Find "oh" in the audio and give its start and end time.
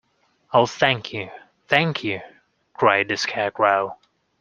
0.51-0.65